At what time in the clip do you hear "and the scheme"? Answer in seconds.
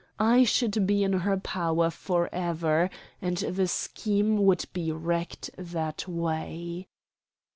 3.21-4.39